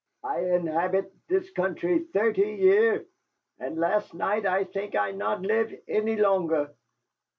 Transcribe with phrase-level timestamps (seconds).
[0.23, 3.05] I inhabit this country thirty year,
[3.59, 6.73] and last night I think I not live any longer.